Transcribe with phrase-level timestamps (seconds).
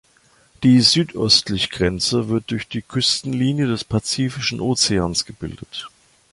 [0.63, 5.89] Die südöstlich Grenze wird durch die Küstenlinie des Pazifischen Ozeans gebildet.